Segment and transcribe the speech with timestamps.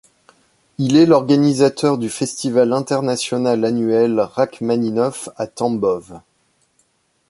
[0.79, 6.21] Il est l'organisateur du festival international annuel Rachmaninov à Tambov.